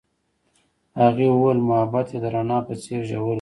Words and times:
هغې 1.01 1.27
وویل 1.31 1.59
محبت 1.69 2.07
یې 2.13 2.19
د 2.23 2.25
رڼا 2.33 2.59
په 2.67 2.73
څېر 2.83 3.01
ژور 3.09 3.23
دی. 3.25 3.29